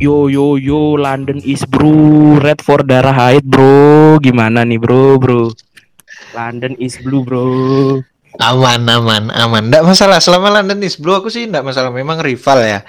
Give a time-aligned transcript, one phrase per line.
[0.00, 1.92] Yo yo yo London is bro
[2.40, 5.52] red for darah haid bro gimana nih bro bro
[6.32, 7.44] London is blue bro
[8.40, 9.68] Aman, aman, aman.
[9.68, 10.16] Nggak masalah.
[10.16, 11.92] Selama London is blue aku sih nggak masalah.
[11.92, 12.80] Memang rival ya.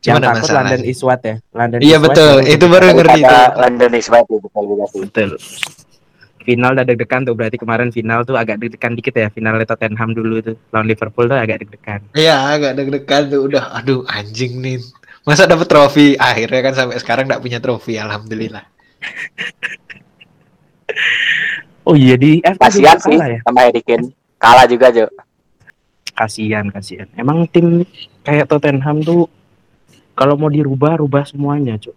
[0.00, 0.62] yang Cuma nggak takut masalah.
[0.64, 2.34] London is what ya London Iya is what betul.
[2.38, 3.36] baru Itu baru ngerti itu.
[3.58, 5.00] London is white itu betul juga sih.
[5.04, 5.30] betul
[6.46, 10.38] final udah deg-degan tuh berarti kemarin final tuh agak deg-degan dikit ya finalnya Tottenham dulu
[10.38, 13.50] tuh lawan Liverpool tuh agak deg-degan Iya, agak deg-degan tuh.
[13.50, 14.78] Udah, aduh anjing nih.
[15.26, 16.14] Masa dapet trofi?
[16.14, 17.98] Akhirnya kan sampai sekarang nggak punya trofi.
[17.98, 18.62] Alhamdulillah.
[21.82, 24.08] oh iya di FA Kasihan sih kalah ya sama Harry Kane.
[24.36, 25.06] Kalah juga, Jo.
[26.16, 27.84] kasihan kasihan emang tim
[28.24, 29.28] kayak Tottenham tuh
[30.16, 31.92] kalau mau dirubah rubah semuanya cuy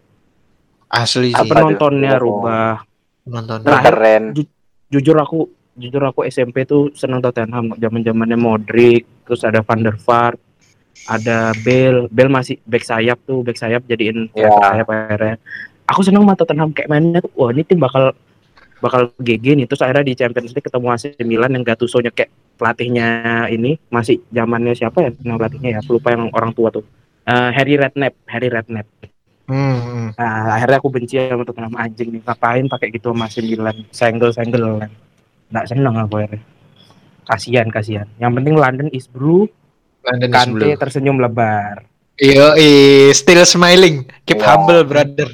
[0.92, 1.40] Asli sih.
[1.40, 2.84] Apa penontonnya rubah
[3.24, 3.64] Nonton.
[3.64, 4.24] Terakhir- Keren.
[4.92, 5.48] jujur aku
[5.80, 10.36] jujur aku SMP tuh seneng Tottenham zaman zamannya Modric terus ada Van der Vaart
[11.08, 14.50] ada Bale Bale masih back sayap tuh back sayap jadiin Ya.
[14.50, 15.36] back sayap akhirnya
[15.86, 18.12] aku seneng sama Tottenham kayak mainnya tuh wah ini tim bakal
[18.80, 23.08] bakal GG nih terus akhirnya di Champions League ketemu AC Milan yang Gattuso-nya kayak pelatihnya
[23.48, 26.84] ini masih zamannya siapa ya nama pelatihnya ya aku lupa yang orang tua tuh
[27.30, 28.88] Eh, Harry Redknapp Harry Redknapp
[29.50, 30.08] Hmm, hmm.
[30.14, 32.22] Nah, akhirnya aku benci sama Tottenham anjing nih.
[32.22, 33.82] Ngapain pakai gitu sama AC Milan?
[33.90, 34.92] Senggel-senggel kan.
[35.50, 36.42] Nggak seneng aku akhirnya.
[37.26, 38.06] Kasihan, kasihan.
[38.22, 39.50] Yang penting London is blue,
[40.02, 40.76] London is Kante blue.
[40.76, 41.84] tersenyum lebar.
[42.16, 42.52] Yo,
[43.12, 44.04] still smiling.
[44.24, 44.48] Keep Wow.
[44.50, 45.30] humble, brother.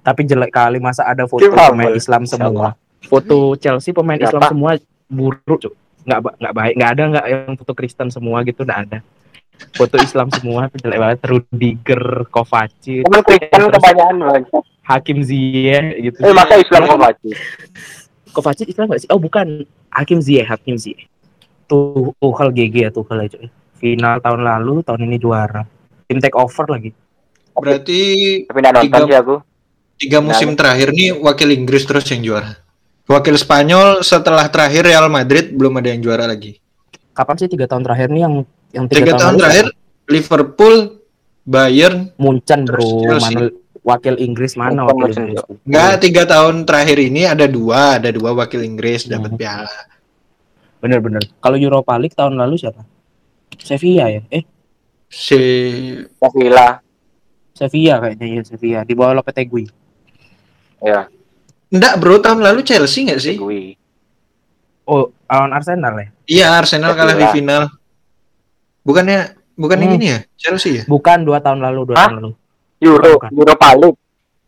[0.00, 1.96] Tapi jelek kali masa ada foto Keep pemain humble.
[1.96, 2.68] Islam semua.
[3.02, 4.16] Foto Chelsea pemain?
[4.16, 4.70] Islam semua
[5.06, 5.72] buruk, Cuk.
[6.04, 6.74] Nggak nggak baik.
[6.74, 8.98] Nggak ada nggak yang foto Kristen semua gitu, nggak ada.
[9.74, 11.18] Foto Islam semua tuh jelek banget.
[11.24, 14.42] Rudiger, Kovacic, Cuman Kristen kebanyakan banget.
[14.82, 16.18] Hakim Ziyech gitu.
[16.22, 17.28] Eh, masa Islam mati?
[18.30, 19.08] Kovacic Islam nggak sih?
[19.08, 21.04] Oh bukan, Hakim Ziyech, Hakim Ziyech.
[21.64, 23.36] Tuh Tuchel GG ya Tuchel aja.
[23.78, 25.62] Final tahun lalu, tahun ini juara.
[26.04, 26.90] Tim take over lagi.
[27.52, 28.00] Berarti
[28.44, 29.36] Tapi Tiga- sih aku.
[29.96, 32.54] tiga musim terakhir nih wakil Inggris terus yang juara.
[33.04, 36.58] Wakil Spanyol setelah terakhir Real Madrid belum ada yang juara lagi.
[37.10, 38.34] Kapan sih tiga tahun terakhir nih yang
[38.70, 40.06] yang Tiga tahun lalu terakhir siapa?
[40.08, 40.76] Liverpool,
[41.42, 43.40] Bayern, Munchen Terus bro, mana
[43.80, 45.44] wakil Inggris mana Munchen, wakil Munchen, Inggris?
[45.64, 49.40] enggak tiga tahun terakhir ini ada dua, ada dua wakil Inggris dapat Hmm.
[49.40, 49.76] piala.
[50.78, 51.22] Bener-bener.
[51.34, 52.86] Kalau Europa League tahun lalu siapa?
[53.58, 54.22] Sevilla ya?
[54.28, 54.44] Eh,
[55.08, 55.38] Si
[56.12, 56.78] Sevilla.
[57.50, 59.66] Sevilla kayaknya ya Sevilla di bawah Lopetegui.
[60.78, 61.10] Ya,
[61.68, 63.34] enggak bro tahun lalu Chelsea nggak sih?
[63.34, 63.74] gue.
[64.84, 66.08] Oh, lawan Arsenal ya?
[66.24, 67.34] Iya Arsenal kalah di Sevilla.
[67.34, 67.62] final.
[68.80, 69.18] Bukannya
[69.52, 69.98] bukan yang Hmm.
[69.98, 70.84] ini ya Chelsea ya?
[70.86, 72.06] Bukan dua tahun lalu, dua Hah?
[72.06, 72.30] tahun lalu.
[72.78, 73.30] Euro, Bukan.
[73.32, 73.98] Europa League.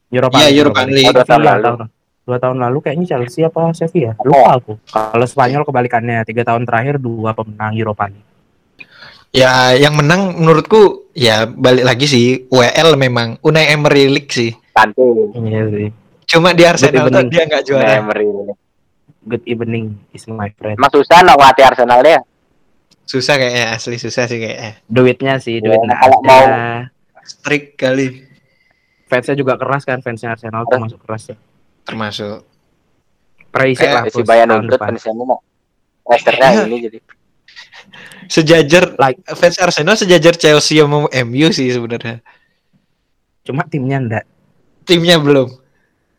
[0.09, 1.03] Europa Iya, Europa League.
[1.05, 1.65] Oh, dua tahun lalu.
[1.65, 1.79] tahun
[2.21, 7.03] dua tahun lalu kayaknya Chelsea apa Sevilla lupa aku kalau Spanyol kebalikannya tiga tahun terakhir
[7.03, 8.23] dua pemenang Europa League
[9.31, 14.51] Ya yang menang menurutku ya balik lagi sih WL memang Unai Emery League sih.
[14.73, 15.03] Kante.
[15.37, 15.89] iya sih
[16.27, 17.29] Cuma di Arsenal Good tuh evening.
[17.29, 17.91] dia nggak juara.
[17.97, 18.27] Emery.
[19.23, 22.19] good evening is my friend Emang susah nak ngelatih Arsenal ya?
[23.05, 24.83] Susah kayaknya asli susah sih kayaknya.
[24.85, 26.51] duitnya sih Ya, duitnya kalau ada mau-
[27.23, 28.27] Strict kali
[29.07, 31.37] fansnya juga keras kan fansnya Arsenal tuh masuk keras ya
[31.83, 32.47] termasuk.
[33.53, 34.91] Kayak lah Si Bayern nuntut depan.
[34.91, 35.39] kan di sana mau.
[36.05, 36.63] Lesternya Iya.
[36.65, 36.99] ini jadi.
[38.27, 39.21] Sejajar Like.
[39.35, 42.23] fans Arsenal sejajar Chelsea sama MU sih sebenarnya.
[43.41, 44.25] cuma timnya ndak
[44.85, 45.49] Timnya belum.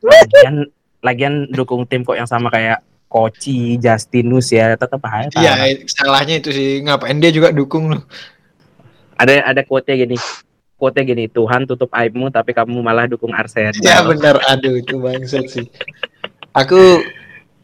[0.01, 0.55] lagian
[0.99, 6.49] lagian dukung tim kok yang sama kayak Koci, Justinus ya tetap aja Iya, salahnya itu
[6.49, 8.03] sih ngapain dia juga dukung loh.
[9.15, 10.15] ada ada quote gini
[10.75, 15.45] quote gini Tuhan tutup aibmu tapi kamu malah dukung Arsenal Ya benar, aduh itu bangsat
[15.45, 15.67] sih.
[16.51, 17.03] Aku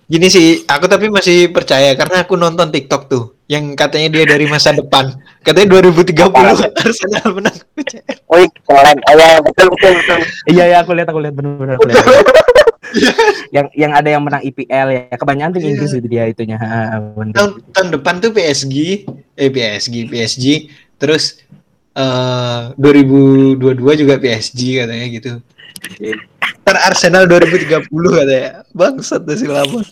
[0.06, 4.44] gini sih, aku tapi masih percaya karena aku nonton TikTok tuh yang katanya dia dari
[4.46, 5.16] masa depan.
[5.40, 6.68] Katanya 2030 Apa?
[6.84, 7.58] Arsenal menang.
[8.31, 8.97] Wih, keren.
[9.08, 10.19] Oh ya, betul betul betul.
[10.51, 11.80] Iya ya aku lihat aku lihat benar-benar
[13.56, 15.69] yang yang ada yang menang IPL ya kebanyakan tim Iya.
[15.75, 17.36] Inggris itu dia itunya tahun,
[17.75, 19.04] tahun depan tuh PSG,
[19.36, 20.45] eh PSG, PSG,
[20.95, 21.44] terus
[21.92, 23.60] eh 2022
[24.00, 25.31] juga PSG katanya gitu.
[26.63, 28.63] Ntar Arsenal 2030 katanya.
[28.72, 29.83] Bangsat tuh si lama.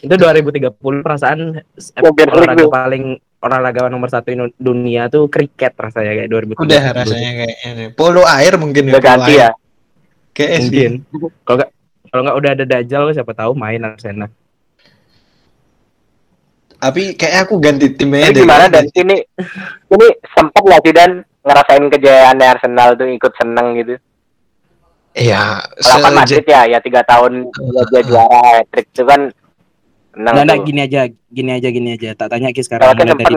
[0.00, 1.38] Itu 2030 perasaan
[1.76, 3.04] Champions olahraga paling
[3.40, 7.70] olahraga nomor satu dunia tuh kriket rasanya kayak 2030 Udah rasanya kayaknya.
[7.72, 7.88] nih.
[7.92, 9.40] Polo air mungkin Udah polo ganti air.
[9.40, 9.50] ya.
[10.30, 10.92] Kayak mungkin
[11.42, 11.70] kalau nggak
[12.06, 14.30] kalau nggak udah ada Dajjal siapa tahu main Arsenal
[16.76, 19.20] Tapi kayak aku ganti timnya Ini gimana dan ini
[19.90, 21.10] ini sempat nggak sih dan
[21.40, 23.94] ngerasain kejayaan Arsenal tuh ikut seneng gitu.
[25.10, 29.34] Iya, Kalau Madrid ya, ya tiga tahun dia, dia juara hat-trick itu kan
[30.10, 30.66] seneng nggak nggak tuh.
[30.66, 33.34] gini aja gini aja gini aja tak tanya Ki sekarang mulai dari nggak tadi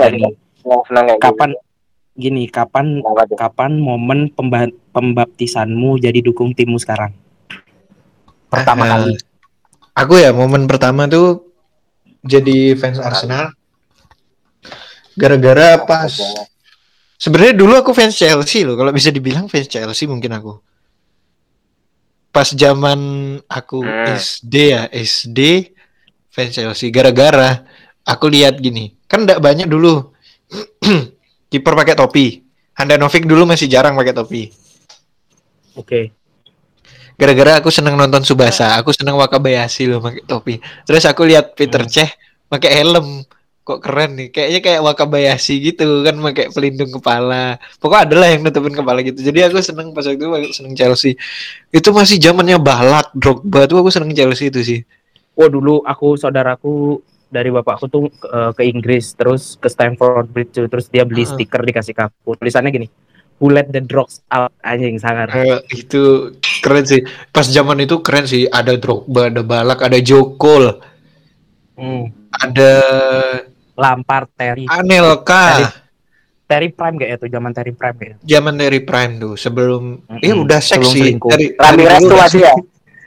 [1.19, 1.61] kapan gitu.
[2.13, 2.85] gini, kapan
[3.33, 7.09] kapan momen pemba- pembaptisanmu jadi dukung timmu sekarang?
[8.47, 9.13] Pertama Eh, kali.
[9.93, 11.49] Aku ya momen pertama tuh
[12.21, 13.49] jadi fans Arsenal.
[15.13, 16.09] Gara-gara pas
[17.15, 18.73] sebenarnya dulu aku fans Chelsea loh.
[18.73, 20.53] Kalau bisa dibilang fans Chelsea mungkin aku.
[22.29, 22.99] Pas zaman
[23.43, 24.05] aku Hmm.
[24.11, 25.72] SD ya, SD
[26.33, 26.89] fans Chelsea.
[26.89, 27.61] Gara-gara
[28.01, 30.09] aku lihat gini, kan enggak banyak dulu
[31.53, 32.41] kiper pakai topi.
[32.73, 34.49] Handanovic dulu masih jarang pakai topi.
[35.77, 36.09] Oke.
[37.13, 40.57] Gara-gara aku seneng nonton Subasa, aku seneng Wakabayashi loh pakai topi.
[40.89, 41.91] Terus aku lihat Peter Hmm.
[41.93, 42.09] Cech
[42.49, 43.21] pakai helm.
[43.63, 44.27] Kok keren nih?
[44.33, 47.61] Kayaknya kayak Wakabayashi gitu kan pakai pelindung kepala.
[47.79, 49.23] Pokoknya adalah yang nutupin kepala gitu.
[49.23, 51.15] Jadi aku seneng pas waktu itu aku seneng Chelsea.
[51.71, 54.79] Itu masih zamannya Balak, Drogba tuh aku seneng Chelsea itu sih.
[55.33, 60.67] Oh dulu aku saudaraku dari bapakku tuh eh, ke Inggris terus ke Stamford Bridge tuh,
[60.67, 61.29] terus dia beli Ah.
[61.29, 62.87] stiker dikasih ke aku tulisannya gini
[63.35, 66.31] Who let the dogs out anjing sangar Eh, itu
[66.61, 67.01] keren sih.
[67.27, 68.45] Pas zaman itu keren sih.
[68.45, 70.79] Ada Drogba, ada Balak, ada Jokol,
[71.75, 72.03] hmm.
[72.31, 72.71] ada
[73.73, 75.43] Lampard Terry Anelka.
[75.49, 75.65] Terry.
[76.45, 80.21] Terry Prime kayak itu zaman Terry Prime kayak Zaman dari Prime tuh sebelum Mm-mm.
[80.21, 81.17] ya udah Sebelum seksi
[81.57, 81.57] Ramirez
[81.89, 82.21] dari tuh dulu.
[82.21, 82.53] masih ya.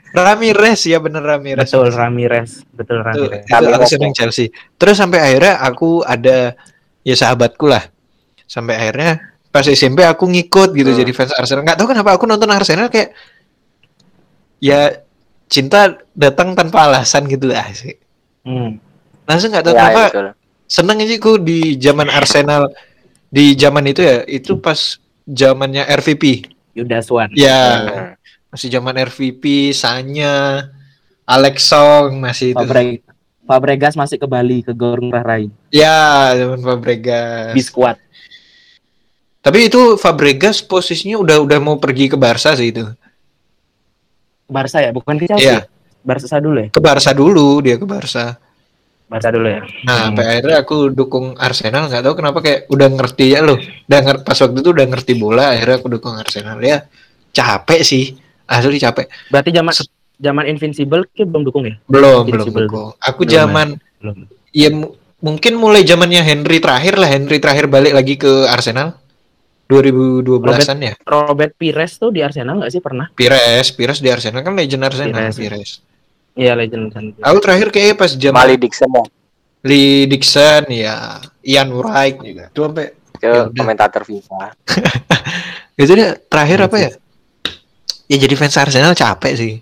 [0.09, 1.63] Ramirez ya bener Ramirez.
[1.63, 4.17] betul Ramirez betul Itu, Ramirez itu aku Ramirez, seneng ya.
[4.17, 4.47] Chelsea.
[4.73, 6.55] Terus sampai akhirnya aku ada
[7.01, 7.83] ya sahabatku lah.
[8.43, 10.99] Sampai akhirnya pas SMP aku ngikut gitu Hmm.
[10.99, 11.63] jadi fans Arsenal.
[11.63, 13.11] Nggak tahu kenapa aku nonton Arsenal kayak
[14.59, 15.01] ya
[15.47, 17.95] cinta datang tanpa alasan gitu lah sih.
[18.43, 18.79] hmm.
[19.23, 20.31] Langsung nggak tahu Ya, kenapa ya,
[20.65, 22.71] seneng aja ku di zaman Arsenal
[23.27, 26.47] di zaman itu ya itu pas zamannya RVP.
[26.73, 28.16] Yuda Swan Ya Hmm.
[28.57, 30.65] Masih zaman RVP, Sanya,
[31.23, 32.57] Alex Song masih itu.
[32.57, 33.05] Fabre
[33.45, 37.53] Fabregas masih ke Bali ke Gor Ngurah Rai Ya, zaman Fabregas.
[37.53, 38.01] di squad
[39.39, 42.83] Tapi itu Fabregas posisinya udah udah mau pergi ke Barca sih itu.
[44.43, 45.69] Barca ya bukan ke Chelsea Iya,
[46.01, 48.35] Barca dulu ya ke Barca dulu dia ke Barca.
[49.07, 50.19] Barca dulu ya Nah, Hmm.
[50.19, 53.55] akhirnya aku dukung Arsenal nggak tahu kenapa kayak udah ngerti ya loh.
[53.85, 56.83] Udah nger- pas waktu itu udah ngerti bola, akhirnya aku dukung Arsenal ya.
[57.31, 58.17] Capek sih,
[58.47, 59.05] asli capek.
[59.27, 59.73] berarti zaman
[60.17, 62.65] zaman Invincible ke belum dukung ya Belum, belum Invincible.
[62.65, 62.89] dukung.
[62.97, 63.35] Aku Belum ya?
[63.43, 63.67] zaman
[64.01, 64.15] belum
[64.49, 68.97] ya mu- mungkin mulai zamannya Henry terakhir lah, Henry terakhir balik lagi ke Arsenal.
[69.67, 70.93] 2012-an ya.
[71.03, 75.11] Robert Pires tuh di Arsenal nggak sih pernah Pires, Pires di Arsenal kan legend Arsenal,
[75.27, 75.35] Pires.
[75.35, 75.69] Pires.
[76.33, 77.03] Iya legend kan.
[77.19, 79.03] Aku terakhir kayaknya pas zaman Mali Dixon ya.
[79.67, 80.95] Lee Dixon ya,
[81.43, 82.47] Ian Wright juga.
[82.47, 82.85] Itu sampai
[83.17, 84.53] Itu Ya komentator FIFA.
[85.81, 86.89] itu dia terakhir Iya apa ya?
[88.07, 89.53] Ya jadi fans Arsenal capek sih.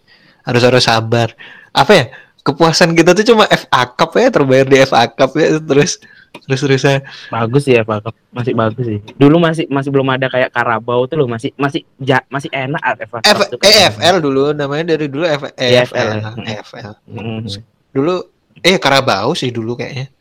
[0.46, 1.34] Harus harus sabar.
[1.74, 2.06] Apa ya?
[2.46, 5.98] Kepuasan kita tuh cuma FA Cup ya, terbayar di FA Cup ya terus
[6.46, 7.02] terus terusnya.
[7.34, 8.06] Bagus sih ya Pak.
[8.30, 9.00] Masih bagus sih.
[9.18, 13.20] Dulu masih masih belum ada kayak Karabau tuh loh masih masih ja, masih enak FA
[13.26, 16.10] Cup F tuh EFL dulu namanya dari dulu F EFL, EFL.
[16.46, 16.54] ya.
[16.62, 16.92] EFL.
[17.10, 17.50] Mm.
[17.98, 18.16] Dulu
[18.62, 20.14] eh Karabau sih dulu kayaknya.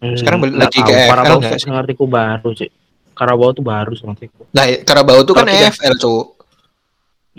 [0.00, 1.70] Hmm, Sekarang nggak lagi ke EFL Karabau nggak tuh sih?
[1.70, 2.70] ngertiku baru sih.
[3.14, 4.48] Karabau tuh baru ngertiku.
[4.50, 6.39] Nah, Karabau tuh kan EFL, Cuk.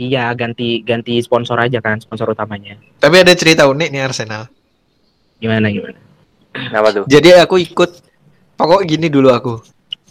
[0.02, 2.74] Iya ganti ganti sponsor aja kan sponsor utamanya.
[2.98, 4.50] Tapi ada cerita unik nih Arsenal.
[5.38, 6.02] Gimana gimana?
[6.58, 7.04] Kenapa tuh?
[7.06, 8.02] Jadi aku ikut
[8.58, 9.62] pokok gini dulu aku.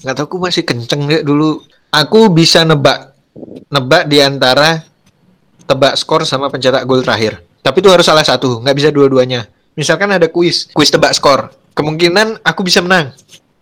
[0.06, 1.58] Nggak tahu aku masih kenceng deh dulu.
[1.90, 3.18] Aku bisa nebak
[3.66, 4.86] nebak di antara
[5.66, 7.42] tebak skor sama pencetak gol terakhir.
[7.60, 9.50] Tapi itu harus salah satu, nggak bisa dua-duanya.
[9.74, 11.50] Misalkan ada kuis, kuis tebak skor.
[11.74, 13.10] Kemungkinan aku bisa menang.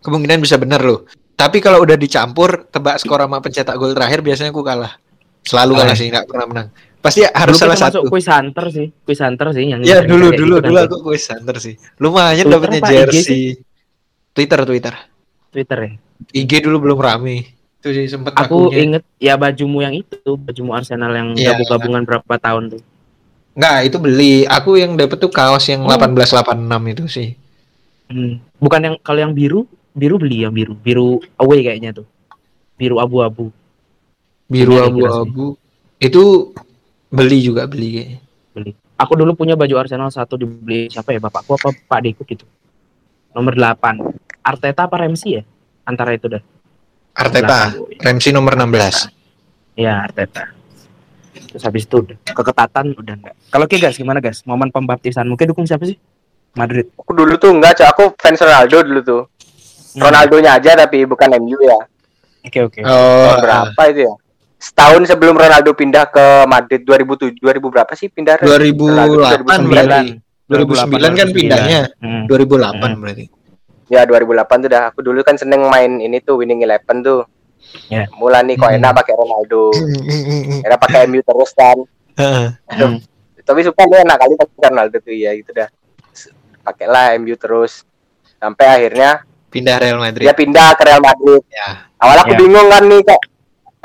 [0.05, 1.09] Kemungkinan bisa benar loh.
[1.41, 5.01] Tapi kalau udah dicampur tebak skor sama pencetak gol terakhir biasanya aku kalah.
[5.43, 5.97] Selalu kalah Kalah.
[5.97, 6.69] sih, nggak pernah menang.
[6.99, 7.99] Pasti harus Dulu salah satu.
[8.07, 11.57] quiz hunter sih, quiz hunter sih yang Ya dulu dulu gitu dulu aku kuis hunter
[11.57, 11.75] sih.
[11.97, 13.63] Lumayan dapetnya jersey.
[14.33, 14.95] Twitter Twitter.
[15.49, 15.91] Twitter ya.
[16.35, 17.55] IG dulu belum rame.
[17.79, 18.83] Itu sih sempet Aku akunya.
[18.99, 21.55] inget ya bajumu yang itu, bajumu Arsenal yang Iya.
[21.55, 22.83] gabung-gabungan berapa tahun tuh.
[23.55, 24.35] Enggak, itu beli.
[24.45, 25.91] Aku yang dapet tuh kaos yang Oh.
[25.91, 27.29] 1886 itu sih.
[28.07, 28.43] Hmm.
[28.59, 32.07] Bukan yang kalau yang biru, biru beli yang biru, biru away kayaknya tuh.
[32.75, 33.55] Biru abu-abu.
[34.49, 35.55] Biru abu-abu.
[36.01, 36.57] Itu
[37.13, 38.19] beli juga beli kayaknya.
[38.57, 38.71] beli.
[38.99, 42.43] Aku dulu punya baju Arsenal satu dibeli siapa ya bapakku apa Pak Deku gitu.
[43.31, 44.43] Nomor 8.
[44.43, 45.43] Arteta apa Ramsey ya?
[45.87, 46.43] Antara itu dah.
[47.15, 48.03] Arteta, Belakang.
[48.03, 49.15] Ramsey nomor 16.
[49.79, 50.51] Ya Arteta.
[51.49, 53.35] Terus habis itu udah keketatan udah enggak.
[53.55, 54.43] Kalau Ki guys gimana guys?
[54.43, 55.95] Momen pembaptisan mungkin dukung siapa sih?
[56.59, 56.91] Madrid.
[56.99, 57.89] Aku dulu tuh enggak, Cok.
[57.95, 59.23] Aku fans Ronaldo dulu tuh.
[59.95, 60.11] Hmm.
[60.11, 61.79] Ronaldonya aja tapi bukan MU ya.
[62.45, 62.81] Oke oke.
[62.83, 64.15] Oh, Tahun berapa itu ya?
[64.59, 68.43] Setahun sebelum Ronaldo pindah ke Madrid 2007 2000 berapa sih pindah?
[68.43, 70.19] 2008 Ronaldo berarti.
[70.51, 70.99] 2009.
[70.99, 71.81] 2009 kan pindahnya.
[72.03, 72.25] Hmm.
[72.27, 72.99] 2008 Hmm.
[72.99, 73.25] berarti.
[73.87, 74.83] Ya 2008 tuh dah.
[74.91, 77.23] Aku dulu kan seneng main ini tuh Winning Eleven tuh.
[77.87, 78.11] Ya.
[78.13, 78.79] Mulai nih kok Hmm.
[78.79, 79.63] enak pakai Ronaldo.
[80.61, 81.79] Era pakai MU terus kan.
[82.17, 82.47] Heeh.
[82.75, 82.99] Hmm.
[83.39, 85.69] Tapi suka dia enak kali pakai Ronaldo tuh ya gitu dah.
[86.61, 87.87] Pakailah MU terus.
[88.37, 90.27] Sampai akhirnya Pindah Real Madrid.
[90.27, 91.41] dia pindah ke Real Madrid.
[91.49, 91.89] Ya.
[91.97, 92.39] Awalnya aku Ya.
[92.39, 93.21] bingung kan nih kok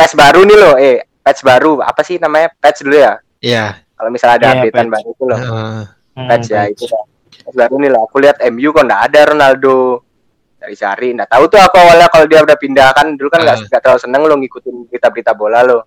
[0.04, 0.74] patch baru nih loh.
[0.76, 1.72] Eh, patch baru.
[1.80, 2.52] Apa sih namanya?
[2.54, 3.18] Patch dulu ya.
[3.40, 3.66] Iya.
[3.94, 4.94] Kalau misalnya ada Iya, updatean patch.
[4.94, 5.40] baru itu loh.
[5.40, 5.82] Heeh.
[6.14, 6.72] Hmm, Patch ya patch.
[6.72, 7.04] itu dah.
[7.42, 8.02] Patch baru nih loh.
[8.06, 9.78] Aku lihat MU kok nggak ada Ronaldo.
[10.58, 13.66] Cari-cari, nggak tahu tuh aku awalnya kalau dia udah pindah kan dulu kan nggak Ah.
[13.66, 15.80] nggak terlalu seneng lo ngikutin berita-berita bola lo.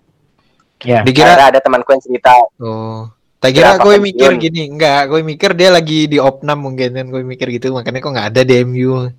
[0.79, 1.01] Ya.
[1.01, 3.09] Dikira Akhirnya ada temanku yang cerita, Oh.
[3.37, 4.01] Tak kira gue pensiun?
[4.03, 7.97] mikir gini, enggak, gue mikir dia lagi di opnam mungkin kan gue mikir gitu, makanya
[7.99, 9.09] kok nggak ada di MU.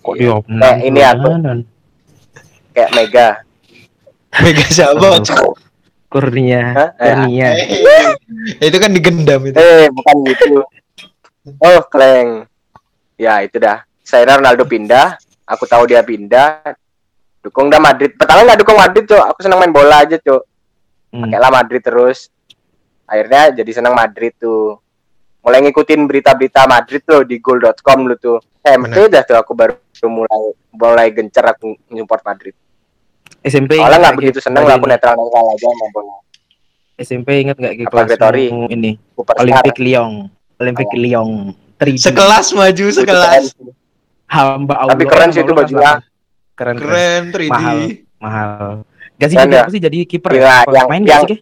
[0.00, 0.58] Kok di opnam?
[0.60, 1.28] Kayak ini aku.
[2.70, 3.28] Kayak Mega.
[4.42, 5.22] Mega siapa?
[6.10, 6.94] Kurnia?
[6.98, 7.48] Eh, Kurnia.
[8.58, 9.58] itu kan digendam itu.
[9.58, 10.62] Eh, bukan gitu.
[11.60, 12.46] Oh, Kleng.
[13.18, 13.82] Ya, itu dah.
[14.02, 16.74] Saya Ronaldo pindah, aku tahu dia pindah.
[17.44, 18.16] Dukung dah Madrid.
[18.16, 19.24] Pertama nggak dukung Madrid, Cok.
[19.34, 20.42] Aku senang main bola aja, Cok.
[21.12, 21.22] Hmm.
[21.28, 22.18] Pakailah Madrid terus.
[23.04, 24.80] Akhirnya jadi senang Madrid tuh.
[25.44, 28.40] Mulai ngikutin berita-berita Madrid tuh di goal.com lu tuh.
[28.64, 29.76] SMP dah tuh aku baru
[30.08, 32.56] mulai mulai gencar aku support Madrid.
[33.44, 34.92] SMP Soalnya nggak begitu seneng lah aku ini?
[34.96, 36.14] netral-netral aja main bola.
[36.94, 38.92] SMP ingat nggak Apa, kelas ini.
[39.36, 40.12] Olympic Lyon,
[40.56, 41.28] Olympic Lyon,
[41.76, 41.98] 3D.
[42.00, 43.44] Sekelas maju sekelas.
[44.24, 44.92] hamba Allah.
[44.96, 46.00] Tapi keren sih itu bajunya.
[46.54, 46.80] Keren, keren.
[46.80, 47.50] Keren 3D.
[47.52, 47.78] Mahal.
[48.16, 48.66] mahal.
[49.14, 49.60] Gak sih jadi ya?
[49.62, 50.64] apa sih jadi kiper ya?
[50.66, 51.38] yang- main yang- gak sih?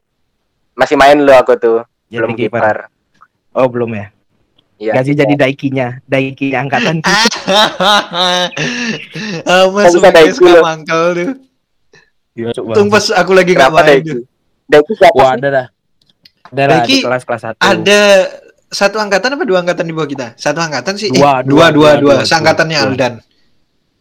[0.73, 2.88] Masih main lo aku tuh, Jadi belum kiper.
[3.52, 4.06] Oh belum ya?
[4.76, 4.92] Iya.
[4.99, 6.99] Gak sih jadi daikinya, daiki angkatan
[9.47, 11.30] Ah, Mas Daiki mangkal tuh.
[12.32, 12.72] Iya, coba.
[12.76, 14.24] Tung pas aku lagi nggak Kenapa main.
[14.72, 15.66] Daiki siapa Wah ada dah.
[16.52, 17.58] Ada lah di kelas kelas satu.
[17.60, 18.00] Ada
[18.72, 20.26] satu angkatan apa dua angkatan di bawah kita?
[20.40, 21.12] Satu angkatan sih.
[21.12, 22.14] Dua, eh, dua, dua, dua, dua, dua.
[22.20, 22.88] dua, Seangkatannya dua.
[22.88, 23.12] Aldan.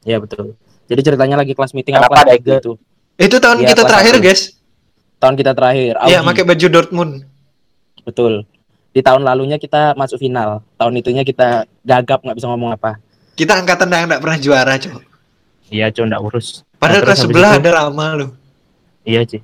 [0.08, 0.56] Iya betul.
[0.88, 2.76] Jadi ceritanya lagi kelas meeting Kenapa apa kelas tiga tuh.
[3.20, 4.26] Itu tahun Iya, kita terakhir, satu.
[4.26, 4.42] guys.
[5.22, 5.94] Tahun kita terakhir.
[6.08, 7.12] Iya, pakai baju Dortmund.
[8.08, 8.34] Betul.
[8.92, 10.64] Di tahun lalunya kita masuk final.
[10.76, 13.00] Tahun itunya kita gagap nggak bisa ngomong apa.
[13.36, 15.04] Kita angkatan yang nggak pernah juara, cowok.
[15.72, 16.68] Iya, cuy, nggak urus.
[16.76, 18.30] Padahal kelas sebelah ada Rama loh.
[19.08, 19.40] Iya, Ci.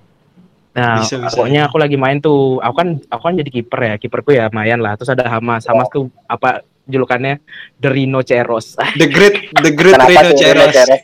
[0.77, 1.33] Nah, Bisa, bisa.
[1.33, 2.61] pokoknya aku lagi main tuh.
[2.61, 3.95] Aku kan aku kan jadi kiper ya.
[3.97, 4.93] Kiperku ya lumayan lah.
[4.93, 5.65] Terus ada Hamas.
[5.65, 7.41] Hamas tuh apa julukannya
[7.81, 8.77] The Rhino Ceros.
[8.93, 9.97] The Great, The Great.
[10.37, 11.01] Ceres?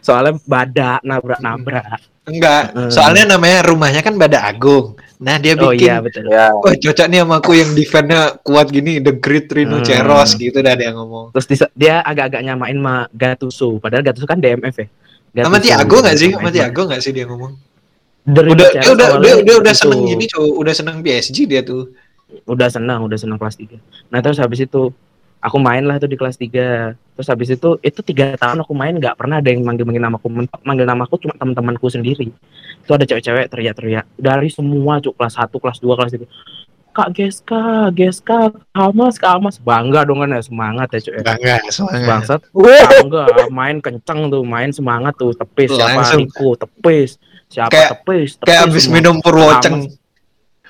[0.00, 2.00] Soalnya badak nabrak-nabrak.
[2.24, 2.88] Enggak, Hmm.
[2.88, 4.96] soalnya namanya rumahnya kan Bada Agung.
[5.16, 6.26] Nah, dia Oh bikin iya, betul.
[6.26, 9.86] Wah cocok nih sama aku yang defense-nya kuat gini The Great Rino Hmm.
[9.86, 13.78] Ceros gitu dah dia ngomong Terus di- dia agak-agak nyamain sama Gattuso.
[13.78, 14.88] Padahal Gattuso kan DMF ya.
[15.36, 17.52] sama Tiago nggak sih sama Tiago nggak sih dia ngomong
[18.24, 21.60] Rhino udah dia Ceros udah dia, dia udah seneng gini cowok udah seneng PSG dia
[21.60, 21.90] tuh
[22.44, 23.74] udah senang udah senang kelas 3
[24.08, 24.94] nah terus habis itu
[25.44, 28.96] aku main lah tuh di kelas 3 terus habis itu itu tiga tahun aku main
[28.96, 30.26] nggak pernah ada yang manggil manggil namaku
[30.64, 32.32] manggil namaku cuma teman-temanku sendiri.
[32.80, 34.08] Itu ada cewek-cewek teriak-teriak.
[34.16, 36.26] Dari semua cuk kelas 1 kelas 2 kelas 3
[36.94, 41.18] Kak Geska, Geska, Hamas, Kak Hamas, bangga dong kan ya semangat ya cuy.
[41.26, 42.06] bangga semangat.
[42.06, 46.22] Bangsat, bangga, main kenceng tuh, main semangat tuh, tepis siapa Langsung.
[46.22, 47.18] Riko, tepis,
[47.50, 49.90] siapa Kayak- tepis, tepis kayak abis minum purwoceng.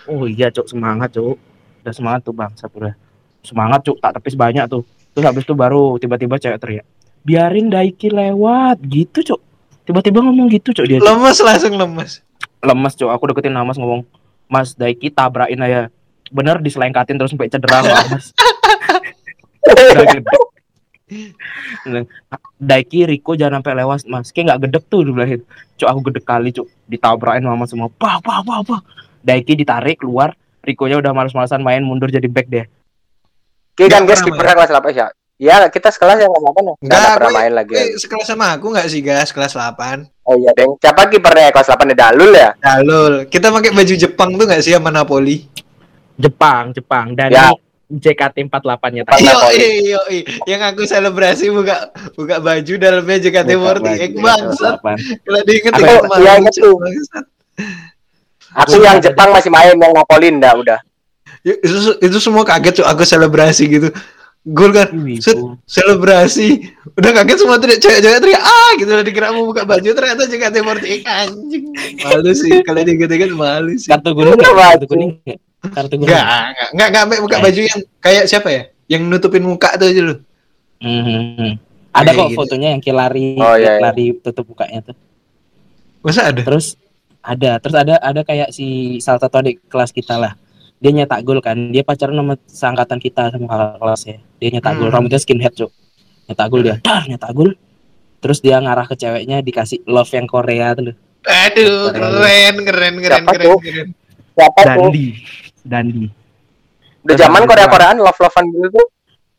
[0.08, 1.36] Oh iya cuk semangat cuk.
[1.84, 2.96] Udah semangat tuh bangsa udah
[3.44, 4.00] Semangat cuk.
[4.00, 4.82] Tak tepis banyak tuh.
[5.14, 6.86] Terus habis itu baru tiba-tiba cewek teriak
[7.22, 8.82] Biarin Daiki lewat.
[8.82, 9.40] Gitu cuk.
[9.84, 11.04] Tiba-tiba ngomong gitu cuk dia cuk.
[11.04, 12.24] lemes langsung lemes.
[12.64, 13.12] Lemes cuk.
[13.12, 14.02] Aku deketin Hamas ngomong
[14.48, 15.92] Mas Daiki tabrakin aja.
[16.32, 17.84] Bener diselengkatin terus sampai cedera.
[17.84, 18.00] Nah,
[22.72, 24.32] Daiki Riko jangan sampai lewat mas.
[24.32, 25.44] Kayak nggak gedek tuh dibilangin
[25.76, 26.66] Cuk aku gedek kali cuk.
[26.88, 27.88] Ditabrakin sama semua.
[28.00, 28.80] Bah bah bah bah.
[29.20, 30.32] Daiki ditarik keluar.
[30.64, 32.64] Rikonya udah males-malesan main mundur jadi back deh
[33.74, 35.06] Oke kan guys kipernya kelas 8 ya.
[35.34, 36.74] Ya kita sekelas yang kelas 8 ya.
[36.78, 37.72] Nggak Nggak, pernah main lagi.
[37.74, 40.78] eh, sekelas sama aku nggak sih guys kelas 8 Oh iya deng.
[40.78, 42.50] Siapa kipernya kelas 8 ya Dalul ya?
[42.56, 45.42] Dalul kita pakai baju Jepang tuh nggak sih sama Napoli
[46.14, 47.50] Jepang Jepang dan Ya.
[47.84, 49.58] JKT 48 nya tadi Yo, Napoli.
[49.84, 50.00] yo,
[50.46, 54.74] yang aku selebrasi buka buka baju dalamnya JKT48 bangsat
[55.20, 56.02] kalau diinget inget
[56.48, 56.70] itu?
[56.80, 57.20] Iya.
[58.56, 60.78] Aku yang Jepang masih main yang Napoli ndak udah.
[61.44, 63.88] Ya, itu itu semua kaget tuh aku selebrasi gitu
[64.42, 69.44] gol kan set, selebrasi udah kaget semua tuh cewek-cewek teriak ah gitu udah dikira mau
[69.44, 71.64] buka baju ternyata JKT48 anjing
[72.00, 74.52] malu sih kalau diinget-inget malu sih kartu kuning nggak?
[74.56, 75.38] Kartu kuning nggak?
[75.70, 77.42] kartu kuning Enggak, enggak, enggak, enggak sampai buka Eh.
[77.42, 78.62] baju yang kayak siapa ya?
[78.86, 80.18] Yang nutupin muka tuh aja loh.
[80.78, 81.50] Mhm.
[81.90, 82.36] ada Kayak kok gitu.
[82.36, 83.80] fotonya yang kayak lari Oh, iya, iya.
[83.80, 84.96] lari tutup mukanya tuh
[86.00, 86.40] Masa ada?
[86.40, 86.76] terus
[87.20, 88.66] ada terus ada ada kayak si
[88.98, 90.36] salah satu adik kelas kita lah
[90.84, 94.72] dia nyetak gol kan dia pacaran sama seangkatan kita sama kakak kelas ya dia nyetak
[94.74, 94.94] gol Hmm.
[94.94, 95.72] rambutnya skinhead cuk
[96.26, 97.56] nyetak gol dia dar nyetak gol
[98.20, 100.92] terus dia ngarah ke ceweknya dikasih love yang Korea tuh.
[101.24, 103.58] Aduh, keren, keren, keren, Siapa keren, tuh?
[103.58, 103.88] keren.
[104.34, 104.68] Siapa tuh?
[104.68, 105.06] Dandi
[105.62, 106.04] Dandi
[107.00, 108.86] Udah zaman Korea-Koreaan love-lovean gitu tuh.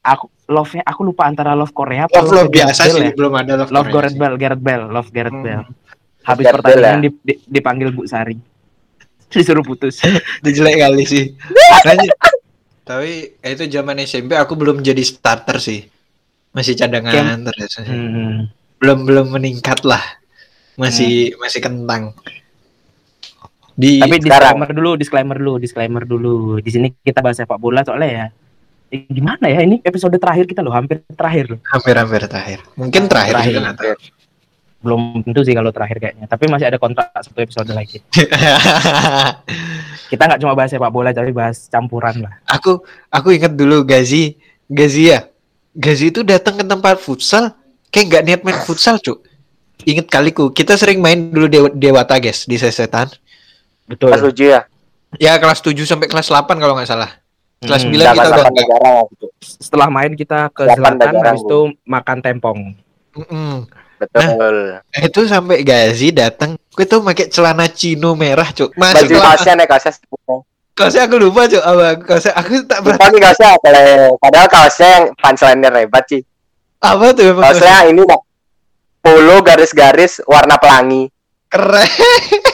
[0.03, 3.11] aku love nya aku lupa antara love Korea apa Love love Gareth biasa sih, ya?
[3.11, 4.15] belum ada love, love Korea Gareth.
[4.15, 5.43] Bale Gareth Bale love Gareth Hmm.
[5.43, 5.65] Bale
[6.23, 8.37] habis Gareth pertandingan di- dipanggil Bu Sari
[9.31, 9.99] disuruh putus
[10.39, 11.23] Itu jelek kali sih.
[11.81, 12.13] Lanjut.
[12.81, 15.85] Tapi eh, itu zaman SMP aku belum jadi starter sih.
[16.51, 17.81] Masih cadangan terus.
[17.81, 18.47] Hmm.
[18.77, 20.01] Belum belum meningkat lah.
[20.75, 22.13] Masih masih kentang.
[23.73, 24.55] Di Tapi sekarang.
[24.55, 26.35] disclaimer dulu, disclaimer dulu, disclaimer dulu.
[26.59, 28.27] Di sini kita bahas sepak bola soalnya ya.
[28.87, 31.59] eh, gimana ya ini episode terakhir kita loh, hampir terakhir loh.
[31.65, 32.59] hampir-hampir terakhir.
[32.75, 33.55] Mungkin terakhir, Terakhir.
[33.57, 33.91] juga.
[34.85, 36.29] Belum tentu sih kalau terakhir kayaknya.
[36.29, 38.05] Tapi masih ada kontrak satu episode lagi.
[40.05, 42.37] Kita nggak cuma bahas sepak bola, tapi bahas campuran lah.
[42.45, 44.37] aku aku ingat dulu Gazi
[44.69, 45.25] Gazi ya
[45.73, 47.57] Gazi itu datang ke tempat futsal
[47.89, 49.25] kayak nggak niat main futsal cuk
[49.83, 53.09] inget kaliku kita sering main dulu Dewa, Dewata guys di sesetan
[53.85, 54.13] Betul.
[54.13, 54.61] Pas uji ya.
[55.17, 57.11] ya kelas 7 sampai kelas 8 kalau nggak salah
[57.61, 57.93] kelas Hmm.
[57.93, 59.25] 9 kita udah negara gitu.
[59.41, 62.59] Setelah main kita ke Delapan selatan, habis itu makan tempong.
[63.15, 63.53] Mm-mm.
[64.07, 64.57] Betul.
[64.99, 69.53] itu sampai Gazi datang gue tuh pakai celana chino merah cuk masuk Baju kelas kaosnya
[69.55, 69.93] nih kaosnya.
[70.71, 73.49] kaosnya aku lupa cuk apa kaosnya aku tak Lupa pernah nih kaosnya
[74.17, 76.21] padahal kaosnya yang punchline-nya hebat sih.
[76.77, 78.01] apa tuh emang kaosnya Kaosnya ini
[78.99, 81.07] polo garis-garis warna pelangi.
[81.47, 81.87] keren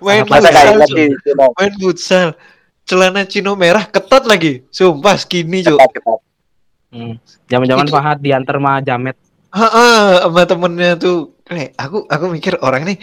[0.00, 0.96] main Masa futsal kayak ingat Cuk.
[0.96, 1.06] sih.
[1.10, 1.50] itu, Nak.
[1.52, 2.26] main futsal
[2.82, 6.20] celana chino merah ketat lagi sumpah skinny cuk Ketat, ketat.
[6.88, 7.14] Hmm.
[7.44, 9.16] Zaman-zaman Itu- Fahad diantar sama Jamet.
[9.52, 11.36] Heeh, sama temennya tuh.
[11.46, 12.94] Eh, aku aku mikir orang ini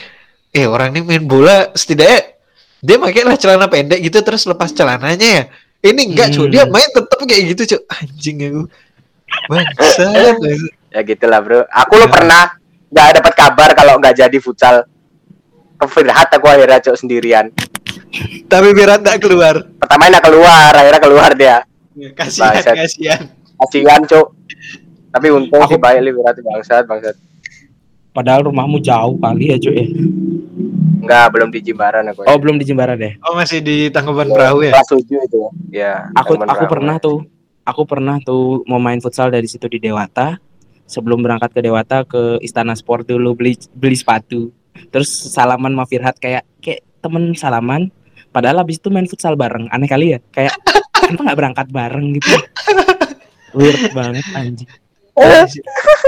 [0.51, 2.35] eh orang ini main bola setidaknya
[2.83, 5.43] dia pakai lah celana pendek gitu terus lepas celananya ya.
[5.83, 6.35] Ini enggak, Hmm.
[6.35, 6.47] cuy.
[6.51, 7.81] Dia main tetap kayak gitu, cuy.
[7.91, 8.61] Anjing aku.
[9.49, 10.35] Bangsat.
[10.93, 11.59] Ya gitulah bro.
[11.67, 12.11] Aku lo Ya.
[12.11, 12.43] pernah
[12.87, 14.83] nggak dapat kabar kalau nggak jadi futsal.
[15.75, 17.49] Ke Firhat aku akhirnya cok sendirian.
[18.45, 19.63] Tapi Berat tak keluar.
[19.79, 21.57] Pertama enak keluar, akhirnya keluar dia.
[22.13, 22.75] Kasihan, Bangsat.
[22.77, 23.21] kasihan.
[23.57, 24.27] Kasihan cok.
[25.13, 27.15] Tapi untung Aku- sih baik li Firhat bangsat bangsat.
[28.13, 29.89] Padahal rumahmu jauh kali ya cuy.
[31.03, 32.23] Enggak, belum di Jimbaran aku.
[32.23, 33.19] Oh belum di Jembara deh.
[33.25, 34.71] Oh, masih di Tangkuban Perahu ya?
[34.71, 35.41] Kelas 7 itu.
[35.73, 36.07] Ya.
[36.15, 36.71] Aku aku perahu.
[36.71, 37.17] pernah tuh.
[37.63, 40.39] Aku pernah tuh mau main futsal dari situ di Dewata.
[40.87, 44.53] Sebelum berangkat ke Dewata ke Istana Sport dulu beli beli sepatu.
[44.93, 47.91] Terus salaman sama Firhat kayak kayak temen salaman.
[48.31, 49.67] Padahal abis itu main futsal bareng.
[49.75, 50.19] Aneh kali ya.
[50.31, 50.55] Kayak
[50.95, 52.31] kenapa nggak berangkat bareng gitu.
[53.57, 54.69] Weird banget anjing.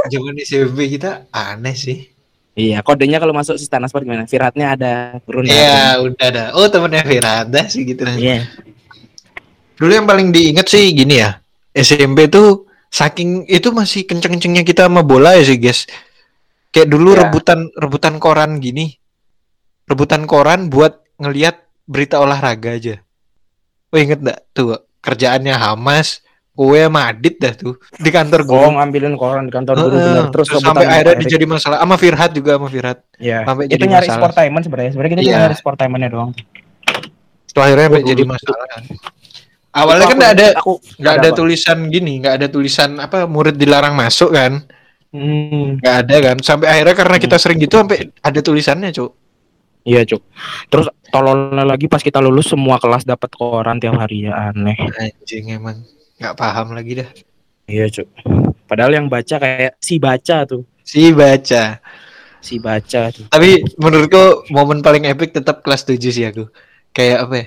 [0.09, 2.09] Jangan SMP kita aneh sih.
[2.55, 4.23] Iya, kodenya kalau masuk Istana Sport gimana?
[4.23, 4.91] Firhatnya ada
[5.27, 6.47] turun Iya, udah dah.
[6.55, 8.07] Oh, temennya Firada sih gitu.
[8.07, 8.47] Iya.
[9.75, 11.35] Dulu yang paling diinget sih gini ya.
[11.75, 15.83] SMP tuh saking itu masih kenceng-kencengnya kita sama bola ya sih, guys.
[16.71, 17.27] Kayak dulu Ya.
[17.27, 18.95] rebutan rebutan koran gini.
[19.83, 23.03] Rebutan koran buat ngelihat berita olahraga aja.
[23.91, 26.23] Oh, inget gak tuh kerjaannya Hamas,
[26.55, 28.55] gue sama Adit dah tuh di kantor gue.
[28.57, 30.05] Oh, ngambilin koran di kantor guru Heeh.
[30.07, 30.25] bener.
[30.31, 31.27] Terus, Terus sampai akhirnya Erik.
[31.27, 32.97] jadi masalah sama Firhat juga sama Firhat.
[33.15, 33.43] Iya.
[33.43, 34.17] sampai Itu jadi nyari masalah.
[34.17, 34.91] sport timeman sebenarnya.
[34.91, 35.41] Sebenarnya kita cuma Iya.
[35.43, 36.31] nyari sport timemannya doang.
[37.45, 38.67] Setelah akhirnya sampai Oh, jadi masalah.
[39.75, 40.47] Awalnya Itu kan nggak ada
[40.95, 41.35] nggak ada apa?
[41.35, 44.63] tulisan gini, nggak ada tulisan apa murid dilarang masuk kan?
[45.11, 49.11] Hmm, nggak ada kan sampai akhirnya karena kita sering gitu sampai ada tulisannya cuk
[49.83, 50.19] iya, Cuk.
[50.67, 54.75] Terus tololnya lagi pas kita lulus semua kelas dapat koran tiap hari ya aneh.
[54.97, 57.09] anjing emang nggak paham lagi dah
[57.65, 58.05] Iya, Cuk.
[58.65, 61.81] Padahal yang baca kayak si baca tuh, si baca
[62.37, 63.25] si baca tuh.
[63.27, 66.45] tapi menurutku momen paling epic tetap kelas 7 sih aku
[66.91, 67.45] kayak apa ya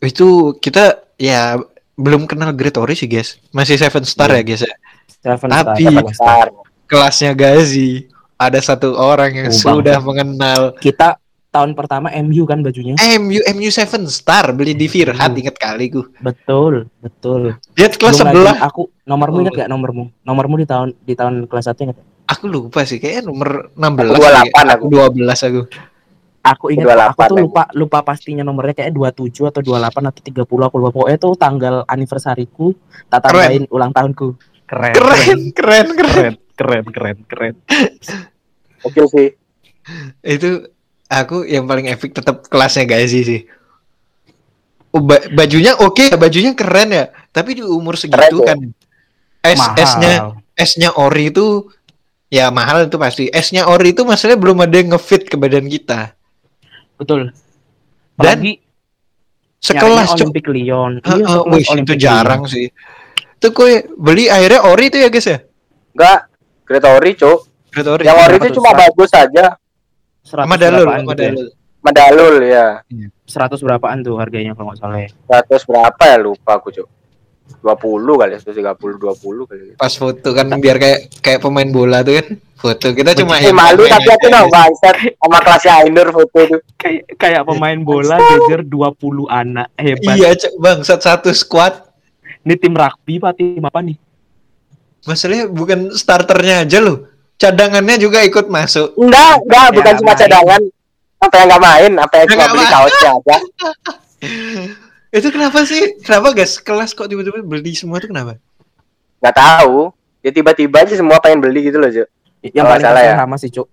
[0.00, 0.26] itu
[0.56, 0.84] kita
[1.16, 1.58] ya
[1.92, 4.36] belum kenal Gretori sih guys masih seven star Iya.
[4.36, 4.74] ya guys ya
[5.18, 6.46] Seven Tapi- Star, Seven Star.
[6.86, 11.18] kelasnya Gazi ada satu orang yang Oh, sudah mengenal Kita
[11.52, 12.96] tahun pertama MU kan bajunya.
[13.20, 17.60] MU MU seven star beli di Firhat inget kali ku Betul, betul.
[17.72, 19.42] dia kelas sebelah aku nomormu Oh.
[19.42, 20.08] ingat gak nomormu?
[20.22, 21.98] Nomormu di tahun di tahun kelas 1 ingat?
[22.24, 24.70] aku lupa sih kayaknya nomor 16 Aku 28 kali.
[24.72, 24.84] aku.
[24.88, 25.60] 12 aku
[26.42, 30.42] Aku ingat 28 aku tuh lupa lupa pastinya nomornya kayak 27 atau 28 atau 30
[30.64, 30.90] aku lupa.
[30.90, 32.72] Pokoknya tuh tanggal anniversariku
[33.06, 34.34] tak tambahin ulang tahunku.
[34.64, 34.92] Keren.
[34.96, 37.54] keren keren keren keren keren keren.
[38.82, 39.28] Oke sih.
[40.24, 40.66] itu
[41.12, 43.44] aku yang paling epic tetap kelasnya guys sih.
[44.92, 48.72] Ba bajunya oke okay, bajunya keren ya, tapi di umur segitu keren,
[49.44, 49.76] kan.
[49.76, 51.68] S-nya S-nya ori itu
[52.32, 53.28] ya mahal itu pasti.
[53.28, 56.12] S-nya ori itu maksudnya belum ada yang ngefit ke badan kita.
[57.00, 57.32] Betul.
[58.16, 61.00] Apalagi Dan sekelas Olympic Lyon.
[61.00, 62.68] Uh, uh, wish, itu jarang sih.
[63.40, 65.38] Itu kue beli akhirnya ori itu ya guys ya?
[65.96, 66.18] Enggak,
[66.68, 67.40] kereta ori, Cuk.
[68.04, 69.56] Yang ori itu cuma bagus saja
[70.22, 70.50] seratus.
[71.18, 71.62] Ya?
[71.82, 72.66] Madalul ya.
[72.86, 73.08] Iya.
[73.26, 75.10] 100 berapaan tuh harganya kalau nggak salah ya?
[75.26, 76.88] 100 berapa ya lupa aku, cek.
[77.62, 79.62] Dua puluh kali ya, 130 20 kali.
[79.70, 79.76] Ya.
[79.76, 80.58] Pas foto kan nah.
[80.62, 82.26] biar kayak kayak pemain bola tuh kan.
[82.54, 86.60] Foto kita cuma eh, malu tapi aku tau bangsat sama kelas Ainur foto tuh.
[86.78, 90.14] Kayak kayak pemain bola jajar 20 anak hebat.
[90.14, 91.74] Iya, Cuk, bang satu squad.
[92.46, 93.98] Ini tim rugby pak tim apa nih?
[95.02, 97.11] Masalahnya bukan starternya aja loh
[97.42, 98.94] Cadangannya juga ikut masuk.
[98.94, 100.20] Enggak, enggak, Ya, bukan cuma main.
[100.20, 100.62] cadangan.
[101.18, 103.36] Apa yang enggak main, apa yang Ya, cuma nggak beli kaosnya aja.
[105.12, 105.82] Itu kenapa sih?
[106.00, 106.56] Kenapa guys?
[106.56, 108.38] Kelas kok tiba-tiba beli semua tuh kenapa?
[109.18, 109.90] Enggak tahu.
[110.22, 112.06] Ya tiba-tiba aja semua pengen beli gitu loh, Cuk.
[112.44, 113.14] Yang paling salah ya.
[113.18, 113.66] sama sih, Cuk.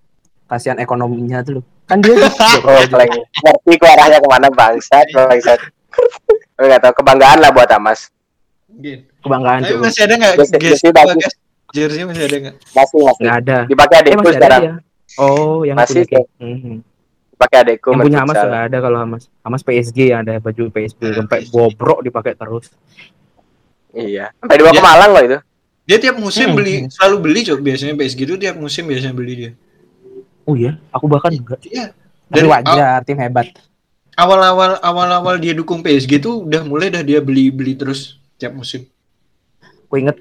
[0.44, 1.64] Kasihan ekonominya tuh loh.
[1.86, 2.14] Kan dia
[2.66, 5.58] Oh, ngerti ku arahnya ke mana bangsat, bangsat.
[6.54, 8.10] Oh, enggak tahu kebanggaan lah buat Amas.
[9.22, 9.80] kebanggaan, Tapi Cuk.
[9.80, 11.34] masih ada nggak guys?
[11.72, 12.56] Jersey masih ada nggak?
[12.68, 13.22] Masih, masih.
[13.22, 13.58] Nggak ada.
[13.64, 14.62] Dipakai Eh, adekku masih ada sekarang.
[14.62, 14.74] ya?
[15.16, 16.22] Oh, yang Masih, punya.
[16.38, 16.74] Mhm.
[17.30, 19.22] Dipakai adekku Yang punya Hamas nggak ada kalau Hamas.
[19.40, 21.50] Hamas PSG ada baju PSG sampai PSG.
[21.50, 22.66] bobrok dipakai terus.
[23.90, 24.30] Iya.
[24.36, 24.84] Sampai dibawa ke Ya.
[24.84, 25.38] Malang loh itu.
[25.82, 26.56] Dia tiap musim Hmm.
[26.56, 27.58] beli, selalu beli cok.
[27.58, 29.50] Biasanya PSG itu tiap musim biasanya beli dia.
[30.44, 31.58] Oh iya, aku bahkan enggak.
[31.64, 31.90] Iya.
[32.24, 33.50] Tapi Dari wajar, tim hebat.
[34.12, 38.86] awal-awal awal-awal dia dukung PSG tuh udah mulai dah dia beli-beli terus tiap musim.
[39.82, 40.20] Aku inget,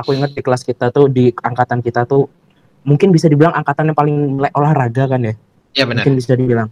[0.00, 2.26] aku inget di kelas kita tuh di angkatan kita tuh
[2.82, 5.34] mungkin bisa dibilang angkatan yang paling melek olahraga kan ya.
[5.72, 6.02] Iya benar.
[6.02, 6.68] Mungkin bisa dibilang.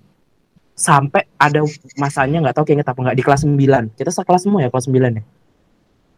[0.72, 1.60] Sampai ada
[1.94, 3.98] masanya nggak tahu kayaknya apa nggak di kelas 9.
[3.98, 5.22] Kita sekelas semua ya kelas 9 ya.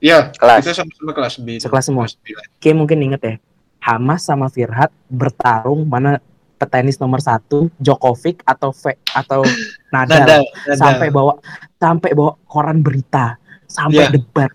[0.01, 0.65] Iya, Kelas.
[0.65, 1.47] kita sama-sama kelas B.
[1.55, 1.69] itu.
[1.69, 2.09] Sekelas semua.
[2.09, 2.45] Sembilan.
[2.57, 3.35] Kayak mungkin inget ya.
[3.81, 6.21] Hamas sama Firhat bertarung mana
[6.57, 9.45] petenis nomor satu Djokovic atau Fe, atau
[9.93, 10.77] Nadal, Nadal, Nadal.
[10.77, 11.33] sampai bawa
[11.77, 14.13] sampai bawa koran berita sampai Iya.
[14.13, 14.51] debat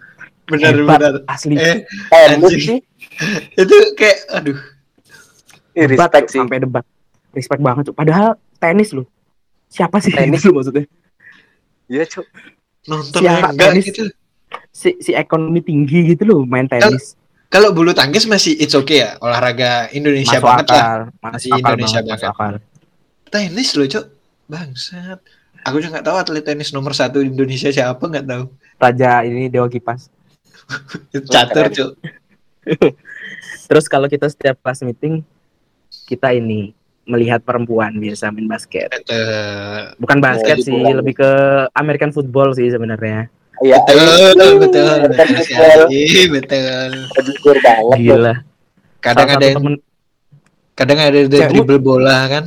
[0.45, 1.13] benar hebat benar.
[1.25, 1.77] asli Eh,
[2.07, 2.61] Tenis Anjing.
[2.61, 2.79] sih.
[3.55, 4.57] itu kayak aduh.
[5.71, 6.39] Debat respect tuh, sih.
[6.39, 6.85] sampai debat
[7.31, 9.05] respect banget tuh padahal tenis loh
[9.67, 10.41] siapa sih Tenis.
[10.41, 10.85] lu maksudnya
[11.85, 12.25] Iya, Cuk.
[12.85, 13.85] Nonton Siapa enggak tenis?
[13.87, 14.03] gitu.
[14.71, 17.13] si si ekonomi tinggi gitu loh main tenis
[17.45, 20.75] Kalau bulu tangkis masih it's okay ya, olahraga Indonesia masuk banget lah.
[20.75, 22.33] akal masuk Masih akal Indonesia banget, masuk banget.
[22.33, 22.53] akal
[23.27, 24.05] Tenis loh, Cok.
[24.45, 25.19] Bangsat.
[25.63, 28.43] Aku juga nggak tahu atlet tenis nomor satu Indonesia siapa nggak tahu.
[28.75, 30.09] raja ini dewa kipas
[31.33, 31.65] catur.
[31.67, 31.91] Cok.
[33.65, 35.21] terus kalau kita setiap kelas meeting
[36.05, 36.73] kita ini
[37.03, 39.93] melihat perempuan biasa main basket Betul.
[39.97, 40.95] bukan basket Oh, sih bukan.
[40.95, 41.31] lebih ke
[41.71, 43.79] American football sih sebenarnya Iya.
[43.79, 44.83] Betul, betul.
[45.07, 45.87] Betul, Betul betul.
[46.27, 46.91] betul.
[47.15, 47.95] Cuk.
[47.95, 48.35] gila
[48.99, 49.73] Kadang Salah ada yang temen
[50.75, 52.43] kadang ada yang Cewek- dribble bola kan.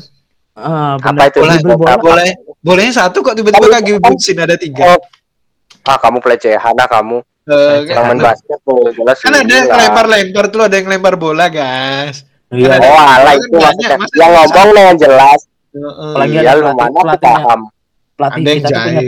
[0.53, 1.39] ah, Apa itu?
[1.41, 2.23] Bola, Dribble bola bola,
[2.61, 4.85] bolanya satu kok tiba-tiba kaki butsin ada tiga.
[4.91, 5.01] Oh.
[5.87, 7.25] Ah, kamu pelecehan ah kamu.
[7.49, 8.59] Eh, Jangan Yang main kan, basket
[8.93, 12.29] jelas kan ada yang lempar-lempar tuh ada yang lempar bola, guys.
[12.49, 13.89] Iya, Kan Oh, Kan itu banyak, maksudnya.
[14.15, 15.41] Yang ngomong nih yang jelas.
[15.71, 16.11] Heeh.
[16.11, 17.61] Apalagi ada lu pelatih- mana aku paham.
[18.11, 19.03] pelatih kita tuh punya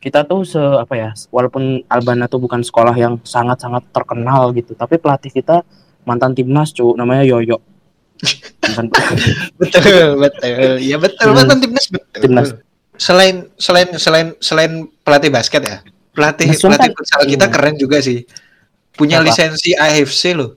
[0.00, 4.98] kita tuh se apa ya walaupun Albana tuh bukan sekolah yang sangat-sangat terkenal gitu tapi
[4.98, 5.62] pelatih kita
[6.02, 7.62] mantan timnas cu namanya Yoyo
[8.68, 8.90] Mantan-
[9.54, 11.38] betul betul ya betul Hmm.
[11.38, 12.48] mantan timnas betul Timnas.
[12.96, 15.78] selain selain selain selain pelatih basket ya
[16.12, 17.52] pelatih Sun pelatih kan- futsal kita Hmm.
[17.52, 18.24] keren juga sih
[18.92, 19.26] punya Siapa?
[19.26, 20.56] lisensi AFC loh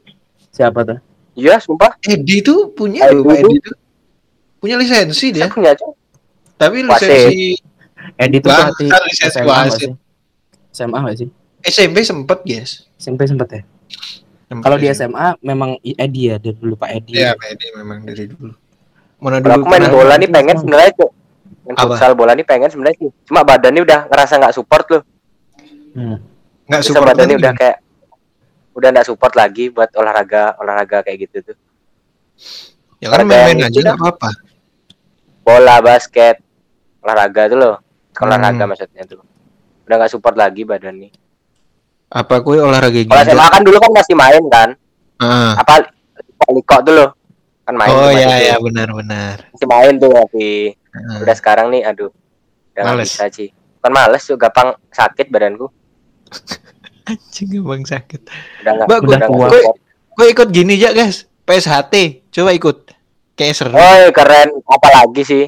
[0.49, 0.99] siapa tuh
[1.33, 1.99] Iya, sumpah.
[2.01, 3.75] Edi tuh punya loh Pak tuh- Edi tuh
[4.57, 5.91] punya lisensi dia Saya punya Cuk.
[6.53, 7.59] tapi lisensi
[8.15, 9.79] Edi tuh pelatih kan lisensi SMA wasit.
[9.81, 9.91] sih
[10.73, 11.27] SMA nggak sih
[11.61, 13.61] SMP sempet guys SMP sempet ya
[14.57, 18.25] kalau di SMA memang Edi ya dari dulu Pak Edi Iya, Pak Edi memang dari
[18.25, 18.53] dulu.
[19.17, 21.11] Mana dulu aku main bola nih pengen sebenarnya Cuk.
[21.65, 23.09] Main futsal bola nih pengen sebenarnya sih.
[23.25, 25.01] Cuma badannya udah ngerasa nggak support loh.
[25.95, 26.17] Hmm.
[26.65, 27.41] nggak Bisa support badannya lagi.
[27.41, 27.77] udah kayak
[28.73, 31.57] udah nggak support lagi buat olahraga olahraga kayak gitu tuh.
[32.97, 34.29] Ya kan Ada main-main yang aja nggak apa-apa.
[35.41, 36.41] Bola, basket,
[36.99, 37.75] olahraga tuh loh.
[38.17, 38.69] Olahraga Hmm.
[38.69, 39.21] maksudnya tuh.
[39.83, 41.11] Udah nggak support lagi badan nih.
[42.07, 43.23] Apa kue olahraga Kalau gila?
[43.25, 44.69] SMA kan dulu kan masih main kan.
[45.17, 45.53] Ah.
[45.57, 45.85] Apa
[46.49, 47.09] liko tuh loh.
[47.61, 49.35] Kan main Oh iya masih, ya benar-benar.
[49.49, 50.47] masih main tuh tapi
[50.91, 51.19] Ah.
[51.21, 52.11] udah sekarang nih aduh.
[52.71, 53.09] Udah nggak Males.
[53.09, 53.49] bisa sih.
[53.79, 55.69] Kan males tuh gampang sakit badanku.
[57.05, 58.21] Anjing bang sakit.
[58.61, 59.47] Udah Mbak, udah tua.
[59.47, 59.77] support.
[60.11, 61.29] Gue ikut gini aja guys.
[61.41, 61.93] PSHT,
[62.31, 62.77] coba ikut.
[63.35, 63.75] Kayak seru.
[63.75, 65.43] Oh keren, apalagi sih?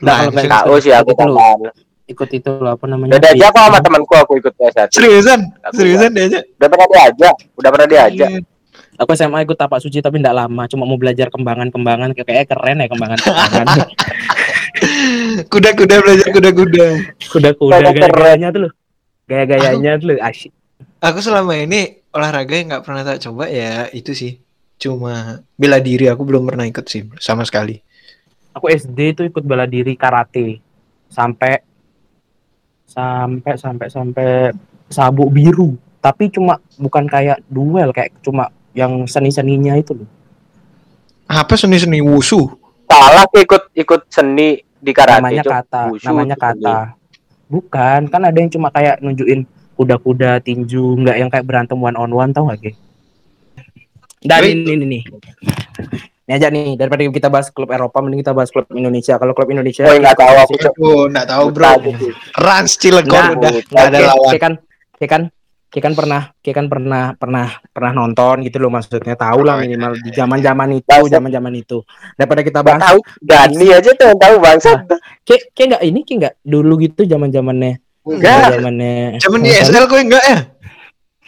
[0.00, 1.72] Nah, Tahu sih aku kapan.
[2.06, 4.90] ikut itu loh apa namanya Udah diajak kok sama temanku aku ikut PS1.
[4.90, 5.40] Seriusan?
[5.62, 6.40] Aku Seriusan dia aja.
[6.56, 8.30] Udah pernah diajak, udah pernah diajak.
[8.96, 12.76] aku SMA ikut tapak suci tapi enggak lama cuma mau belajar kembangan-kembangan kayak kayak keren
[12.76, 13.66] ya kembangan-kembangan
[15.48, 16.86] Kuda-kuda belajar kuda-kuda.
[17.26, 18.72] kuda-kuda gaya-gayanya tuh loh
[19.30, 20.50] gaya-gayanya tuh asyik
[21.00, 24.36] Aku selama ini olahraga yang nggak pernah tak coba ya itu sih
[24.80, 27.80] cuma bela diri aku belum pernah ikut sih sama sekali.
[28.52, 30.60] Aku SD itu ikut bela diri karate
[31.08, 31.56] sampai
[32.84, 34.28] sampai sampai sampai
[34.92, 35.76] sabuk biru.
[36.04, 40.08] Tapi cuma bukan kayak duel kayak cuma yang seni-seninya itu loh.
[41.28, 42.44] Apa seni-seni wushu?
[42.88, 45.24] Salah ikut ikut seni di karate.
[45.24, 46.99] namanya kata, Wushu namanya kata.
[47.50, 49.42] Bukan, kan ada yang cuma kayak nunjukin
[49.74, 52.72] kuda-kuda tinju, nggak yang kayak berantem one on one tau gak, Ge?
[54.22, 54.54] Dan Wait.
[54.54, 55.02] ini, ini, nih.
[56.30, 59.18] Ini aja nih, daripada kita bahas klub Eropa, mending kita bahas klub Indonesia.
[59.18, 60.54] Kalau klub Indonesia, Oh, nggak tahu aku,
[61.10, 61.72] enggak tahu, Bro.
[61.82, 62.06] Gitu.
[62.38, 64.30] Rans Cilegon Nggak, udah nggak, enggak ada lawan.
[64.30, 64.52] Oke kan,
[64.94, 65.22] oke kan,
[65.70, 69.14] oke kan pernah, oke kan pernah, pernah, pernah nonton gitu loh maksudnya.
[69.14, 70.16] Tahu lah Oh, iya, minimal iya, di iya.
[70.18, 71.12] zaman-zaman itu, Bangsat.
[71.14, 71.78] zaman-zaman itu.
[72.18, 72.98] Daripada kita bahas, tahu.
[73.22, 74.70] Gani aja tuh yang tahu bangsa.
[75.22, 78.46] kayak kayak nggak ini, kayak nggak dulu gitu zaman-zamannya, Enggak.
[78.52, 78.94] zamannya.
[79.22, 80.38] Zaman di SL kok enggak ya?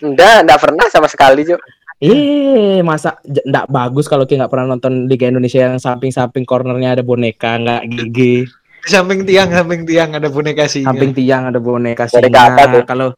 [0.02, 1.62] Enggak, enggak pernah sama sekali, Cuk.
[2.02, 6.98] Eh, masa j- nggak bagus kalau kita nggak pernah nonton Liga Indonesia yang samping-samping cornernya
[6.98, 8.42] ada boneka, nggak gigi,
[8.82, 10.90] Di samping tiang, samping tiang ada boneka singa.
[10.90, 12.82] samping tiang ada boneka singa.
[12.82, 13.14] Kalau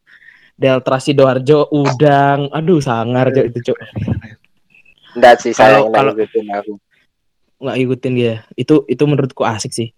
[0.54, 3.78] Delta Sidoarjo udang, aduh sangar Cok, itu cok,
[5.14, 6.72] Enggak sih, saya Kalau- enggak ngikutin aku.
[7.54, 8.34] nggak ikutin dia.
[8.54, 9.88] Itu itu menurutku asik sih.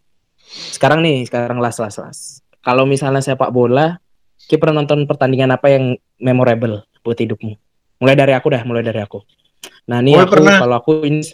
[0.71, 2.19] Sekarang nih, sekarang las las las.
[2.61, 3.99] Kalau misalnya sepak bola,
[4.39, 5.85] kita pernah nonton pertandingan apa yang
[6.17, 7.57] memorable buat hidupmu?
[7.99, 9.25] Mulai dari aku dah, mulai dari aku.
[9.89, 10.61] Nah, ini aku pernah.
[10.61, 11.25] kalau aku ini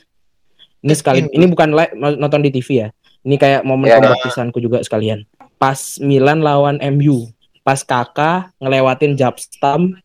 [0.80, 1.36] ini sekali Ini.
[1.36, 2.88] ini bukan live nonton di TV ya.
[3.22, 4.02] Ini kayak momen Iya, iya.
[4.02, 5.22] pembaptisanku juga sekalian.
[5.54, 7.28] Pas Milan lawan MU,
[7.62, 9.96] pas kakak ngelewatin Jabstam,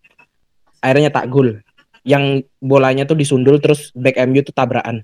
[0.77, 1.59] akhirnya tak gol.
[2.01, 5.03] Yang bolanya tuh disundul terus back MU tuh tabrakan.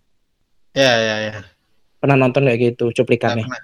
[0.71, 1.35] Ya, ya, ya.
[1.99, 3.45] Pernah nonton kayak gitu Enggak cuplikannya?
[3.45, 3.61] pernah.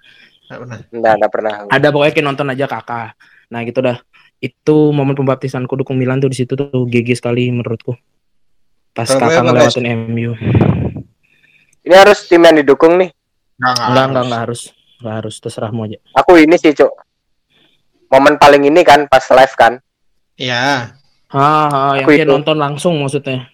[0.50, 0.78] Enggak pernah.
[0.90, 1.54] Enggak, enggak pernah.
[1.70, 3.10] ada pokoknya kayak nonton aja kakak
[3.50, 3.98] nah gitu dah
[4.38, 7.98] itu momen pembaptisanku dukung Milan tuh di situ tuh GG sekali menurutku
[8.92, 10.38] pas gue kakak ngelewatin MU
[11.82, 13.10] Ini harus tim yang didukung nih.
[13.58, 14.62] enggak enggak enggak harus
[15.02, 16.94] enggak harus terserahmu aja Aku ini sih, Cuk.
[18.10, 19.74] Momen paling ini kan pas live kan.
[20.36, 20.96] Iya.
[21.30, 22.32] ah yang Aku dia itu.
[22.32, 23.46] nonton langsung maksudnya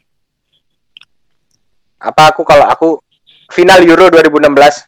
[1.98, 3.02] Apa aku kalau aku
[3.50, 4.88] final Euro 2016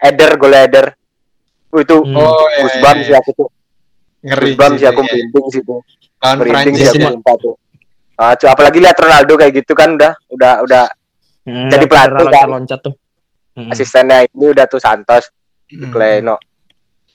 [0.00, 0.86] Eder gol Eder.
[1.68, 2.16] Oh, itu Hmm.
[2.16, 2.64] Oh, iya.
[2.64, 3.18] Goosebumps iya, sih iya.
[3.18, 3.48] aku tuh.
[4.20, 4.42] Ngeri.
[4.48, 5.06] Goosebumps sih aku iya.
[5.12, 5.80] merinding sih tuh.
[6.18, 7.08] Merinding Prancis sih aku ya.
[7.12, 7.54] sumpah tuh.
[8.16, 10.84] Ah, cu- apalagi lihat Ronaldo kayak gitu kan udah udah udah
[11.40, 12.18] Hmm, Jadi yang pelatih kan?
[12.20, 12.94] loncat-loncat tuh
[13.54, 13.72] Hmm.
[13.72, 15.32] asistennya ini udah tuh Santos,
[15.66, 15.88] Hmm.
[15.88, 16.36] Kleno.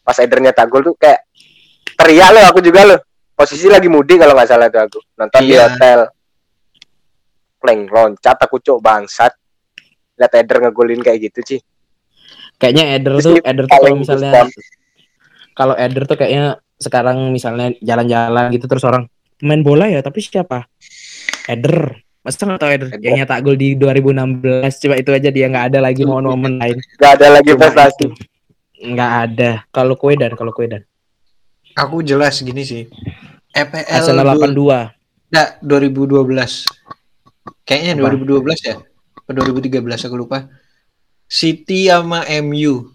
[0.01, 1.21] Pas Edernya tak gol tuh kayak
[1.95, 2.99] teriak loh aku juga loh.
[3.33, 4.99] Posisi lagi mudik kalau nggak salah tuh aku.
[5.15, 5.65] Nonton di Iya.
[5.67, 5.99] hotel.
[7.57, 9.33] Pleng loncat aku cok bangsat.
[10.13, 11.59] Lihat Eder ngegolin kayak gitu sih.
[12.55, 14.31] kayaknya Eder Terus tuh Eder tuh kalau misalnya
[15.51, 20.69] kalau Eder tuh kayaknya sekarang misalnya jalan-jalan gitu terus orang main bola ya tapi siapa
[21.43, 23.01] Eder masa nggak tahu Eder Eder.
[23.01, 24.45] yang nyetak gol di 2016
[24.79, 27.95] coba itu aja dia nggak ada lagi momen-momen lain Gak ada lagi prestasi.
[27.99, 28.07] itu.
[28.85, 30.85] nggak ada kalau kue dan kalau kue dan
[31.73, 32.85] Aku jelas gini sih.
[33.49, 34.93] EPL Arsenal du- 82
[35.29, 36.69] Nggak, 2012.
[37.65, 38.13] Kayaknya Apa?
[38.13, 38.75] 2012 ya.
[39.23, 40.49] Atau 2013 aku lupa.
[41.25, 42.93] City sama MU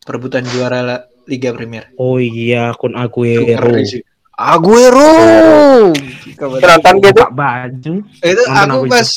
[0.00, 1.90] perebutan juara Liga Premier.
[1.98, 3.74] oh iya Kun Itu Aguero.
[4.32, 5.12] Aguero.
[6.38, 7.22] Nonton gitu.
[7.28, 9.08] baju Itu Nonton aku aku pas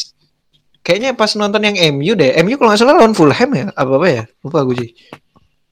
[0.82, 2.34] kayaknya pas nonton yang MU deh.
[2.42, 3.66] MU kalau nggak salah lawan Fulham ya.
[3.72, 4.24] Apa apa ya?
[4.42, 4.90] Lupa aku sih.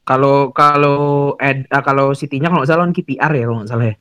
[0.07, 3.85] Kalau kalau Ed ah, kalau City-nya kalau nggak salah lawan KPR ya kalau nggak salah
[3.91, 3.95] ya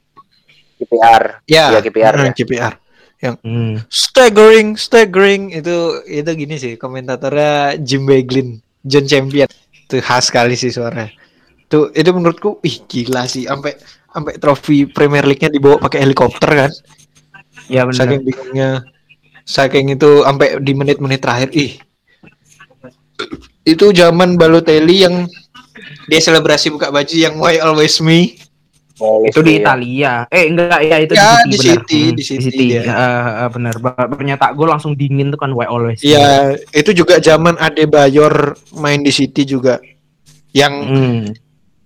[0.77, 1.23] KPR.
[1.49, 2.33] Ya, Iya, KPR, hmm, ya.
[2.37, 2.75] KPR.
[3.43, 3.73] hmm.
[3.89, 9.49] Staggering, staggering itu itu gini sih komentatornya Jim Beglin, John Champion.
[9.89, 11.09] Itu khas sekali sih suaranya.
[11.67, 13.75] Tuh itu menurutku ih gila sih sampai
[14.13, 16.73] sampai trofi Premier League-nya dibawa pakai helikopter kan.
[17.67, 18.71] ya benar Saking bingungnya.
[19.43, 21.73] Saking itu sampai di menit-menit terakhir ih.
[23.67, 25.27] Itu zaman Balotelli yang
[26.07, 28.37] dia selebrasi buka baju yang Why Always Me.
[28.97, 29.61] Oh, itu di iya.
[29.61, 31.77] Italia eh enggak ya itu Ya, di di City, benar.
[31.85, 32.67] City, Hmm, di City.
[32.73, 32.93] Ya, eh,
[33.45, 37.61] eh, benar Ba- nyetak gol langsung dingin tuh kan why always Iya, itu juga zaman
[37.61, 39.85] Adebayor main di City juga.
[40.57, 41.21] Yang hmm.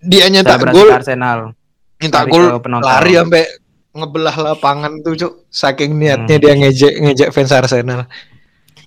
[0.07, 1.51] dia nyetak gol, Arsenal
[1.99, 2.47] nyetak gol
[2.79, 3.43] lari sampai
[3.91, 5.33] ngebelah lapangan tuh, Cuk.
[5.51, 6.43] Saking niatnya Hmm.
[6.47, 8.07] dia ngejek ngejek fans Arsenal.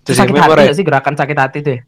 [0.08, 1.82] Terus sakit hati sih gerakan sakit hati tuh ya?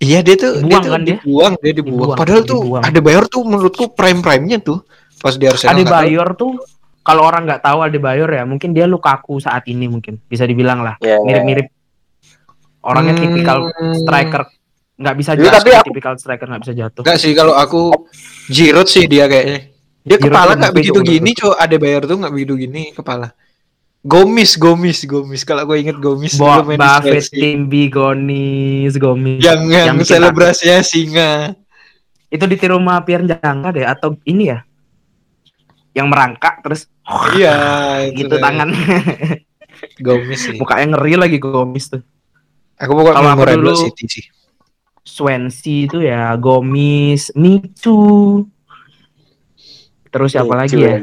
[0.00, 1.08] Iya dia tuh Dibuang dia tuh kan dia?
[1.14, 1.96] dibuang, dia dibuang.
[2.00, 2.82] Dibuang, Padahal tuh dibuang.
[2.82, 4.80] Adebayor tuh menurutku prime-prime-nya tuh
[5.16, 5.70] pas di Arsenal.
[5.70, 5.92] nggak tahu.
[5.92, 6.52] Adebayor tuh
[7.00, 10.96] kalau orang nggak tahu Adebayor ya mungkin dia Lukaku saat ini mungkin bisa dibilang lah
[10.98, 11.16] Iya, iya.
[11.20, 11.66] mirip-mirip
[12.80, 13.22] orangnya Hmm.
[13.26, 13.58] tipikal
[13.94, 14.42] striker
[14.96, 17.80] nggak bisa Iya, jatuh tapi aku- tipikal striker nggak bisa jatuh Enggak sih kalau aku
[18.46, 19.68] Giroud sih dia kayaknya.
[20.00, 21.54] Dia Giroud kepala nggak begitu gini, Cuk.
[21.54, 23.30] Adebayor tuh nggak begitu gini kepala.
[24.00, 25.44] Gomis, Gomis, Gomis.
[25.44, 27.28] Kalau gue inget Gomis Bo main di Buffett.
[27.28, 29.44] Timby, Gonis, Gomis.
[29.44, 31.52] yang yang, bikin selebrasinya singa.
[32.32, 34.64] Itu ditiru sama Pierre Jangka deh atau ini ya?
[35.92, 36.88] Yang merangkak terus
[37.36, 37.52] Iya,
[38.08, 38.40] itu gitu deh.
[38.40, 38.68] tangan.
[40.06, 40.56] Gomis sih.
[40.56, 42.00] Mukanya ngeri lagi Gomis tuh.
[42.80, 44.24] Aku pokoknya Kalau aku dulu- City sih.
[45.04, 48.44] Swansea itu ya Gomis, Mitu.
[50.08, 50.96] Terus siapa lagi Lucu ya?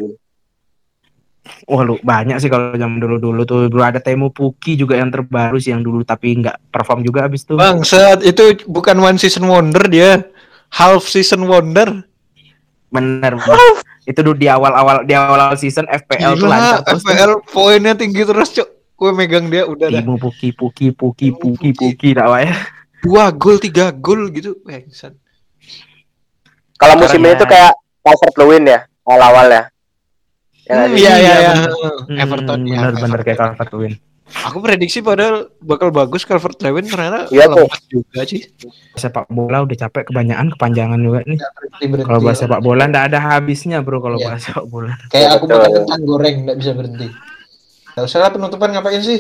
[1.65, 5.57] Wah lu banyak sih kalau zaman dulu-dulu tuh dulu ada Temu Puki juga yang terbaru
[5.57, 7.55] sih yang dulu tapi nggak perform juga abis tuh.
[7.55, 10.23] Bang, saat itu bukan one season wonder dia.
[10.67, 12.03] Half season wonder.
[12.88, 13.60] Bener, bener.
[14.07, 17.03] itu dulu di awal-awal di awal season FPL tuh lancar Gila, terus.
[17.03, 17.12] tuh.
[17.12, 18.69] FPL poinnya tinggi terus, Cok.
[18.95, 19.99] Gue megang dia udah dah.
[19.99, 22.10] Temu Puki Puki Puki Temu Puki Puki.
[22.15, 22.47] Wae.
[23.03, 24.55] Dua gol, tiga gol gitu.
[24.63, 25.12] Bangsat.
[26.77, 29.63] Kalau musim Karena- ini tuh kayak Calvert Lewin ya, awal-awal ya.
[30.67, 31.51] Hmm, ada- Iya, iya, iya.
[32.03, 32.77] Hmm, Everton ya.
[32.77, 33.38] bener-bener kayak.
[33.38, 33.93] Calvert Lewin.
[34.27, 37.63] Aku prediksi padahal bakal bagus Calvert Lewin ternyata Iya, tuh.
[37.63, 38.43] lemah juga sih.
[38.93, 41.39] Sepak bola udah capek kebanyakan kepanjangan juga nih.
[41.39, 42.06] Berhenti-berhenti.
[42.06, 44.27] Kalau bahas sepak bola ndak ada habisnya bro kalau Iya.
[44.27, 44.91] bahas sepak bola.
[45.08, 47.08] Kayak aku makan kentang goreng nggak bisa berhenti.
[47.89, 49.19] Gak usah lah penutupan ngapain sih?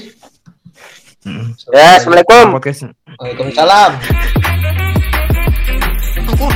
[1.23, 1.55] Hmm.
[1.71, 2.59] Ya, Assalamualaikum.
[3.17, 3.91] Waalaikumsalam.
[6.37, 6.53] Wah,